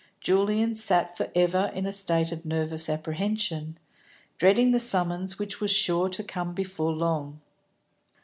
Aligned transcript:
Julian 0.19 0.73
sat 0.73 1.15
for 1.15 1.29
ever 1.35 1.71
in 1.75 1.85
a 1.85 1.91
state 1.91 2.31
of 2.31 2.43
nervous 2.43 2.89
apprehension, 2.89 3.77
dreading 4.39 4.71
the 4.71 4.79
summons 4.79 5.37
which 5.37 5.61
was 5.61 5.69
sure 5.69 6.09
to 6.09 6.23
come 6.23 6.55
before 6.55 6.93
long. 6.93 7.39